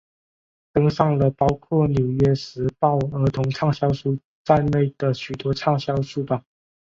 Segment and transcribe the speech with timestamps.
[0.73, 6.43] 登上了包括纽约时报儿童畅销书在内的许多畅销书榜。